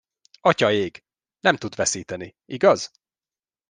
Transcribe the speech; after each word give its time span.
Atyaég, 0.41 1.03
nem 1.39 1.55
tud 1.55 1.75
veszíteni, 1.75 2.35
igaz? 2.45 2.91